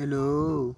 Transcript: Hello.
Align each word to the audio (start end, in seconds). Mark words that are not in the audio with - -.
Hello. 0.00 0.74